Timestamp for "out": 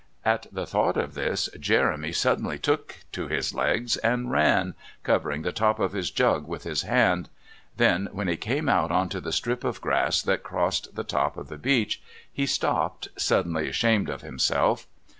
8.67-8.89